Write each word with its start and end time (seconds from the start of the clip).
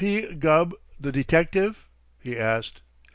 P. 0.01 0.33
Gubb, 0.33 0.73
the 0.99 1.11
detective?" 1.11 1.87
he 2.17 2.35
asked. 2.35 2.81